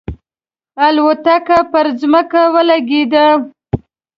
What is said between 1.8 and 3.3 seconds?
ځمکه ولګېده.